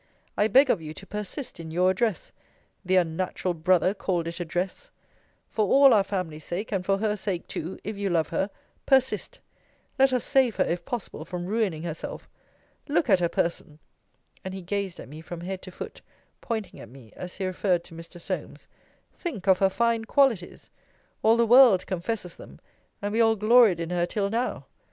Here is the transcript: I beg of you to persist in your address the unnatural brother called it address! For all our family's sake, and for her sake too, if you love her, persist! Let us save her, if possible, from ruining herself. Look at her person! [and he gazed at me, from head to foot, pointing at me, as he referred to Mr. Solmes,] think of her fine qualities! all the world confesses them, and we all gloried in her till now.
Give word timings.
I 0.35 0.47
beg 0.47 0.71
of 0.71 0.81
you 0.81 0.95
to 0.95 1.05
persist 1.05 1.59
in 1.59 1.69
your 1.69 1.91
address 1.91 2.31
the 2.83 2.95
unnatural 2.95 3.53
brother 3.53 3.93
called 3.93 4.27
it 4.27 4.39
address! 4.39 4.89
For 5.47 5.63
all 5.67 5.93
our 5.93 6.03
family's 6.03 6.43
sake, 6.45 6.71
and 6.71 6.83
for 6.83 6.97
her 6.97 7.15
sake 7.15 7.45
too, 7.45 7.77
if 7.83 7.95
you 7.99 8.09
love 8.09 8.29
her, 8.29 8.49
persist! 8.87 9.41
Let 9.99 10.11
us 10.11 10.23
save 10.23 10.55
her, 10.55 10.63
if 10.63 10.85
possible, 10.85 11.23
from 11.23 11.45
ruining 11.45 11.83
herself. 11.83 12.27
Look 12.87 13.11
at 13.11 13.19
her 13.19 13.29
person! 13.29 13.77
[and 14.43 14.55
he 14.55 14.63
gazed 14.63 14.99
at 14.99 15.07
me, 15.07 15.21
from 15.21 15.41
head 15.41 15.61
to 15.61 15.71
foot, 15.71 16.01
pointing 16.41 16.79
at 16.79 16.89
me, 16.89 17.13
as 17.15 17.37
he 17.37 17.45
referred 17.45 17.83
to 17.83 17.93
Mr. 17.93 18.19
Solmes,] 18.19 18.67
think 19.13 19.47
of 19.47 19.59
her 19.59 19.69
fine 19.69 20.05
qualities! 20.05 20.71
all 21.21 21.37
the 21.37 21.45
world 21.45 21.85
confesses 21.85 22.37
them, 22.37 22.59
and 23.03 23.13
we 23.13 23.21
all 23.21 23.35
gloried 23.35 23.79
in 23.79 23.91
her 23.91 24.07
till 24.07 24.31
now. 24.31 24.65